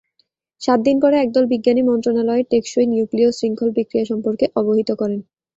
সাত 0.61 0.79
দিন 0.87 0.95
পরে, 1.03 1.15
একদল 1.19 1.45
বিজ্ঞানী 1.51 1.81
মন্ত্রণালয়ে 1.83 2.43
টেকসই 2.51 2.85
নিউক্লীয় 2.87 3.29
শৃঙ্খল 3.31 3.69
বিক্রিয়া 3.77 4.05
সম্পর্কে 4.11 4.45
অবহিত 4.59 4.89
করেন। 4.99 5.19